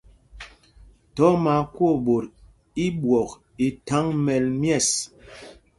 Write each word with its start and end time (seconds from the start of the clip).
Thɔɔ 1.15 1.33
mí 1.43 1.51
Akwooɓot 1.59 2.25
i 2.83 2.85
ɓwɔk 3.01 3.29
i 3.65 3.67
thaŋ 3.87 4.05
mɛl 4.25 4.45
myɛ̂ɛs. 4.59 4.89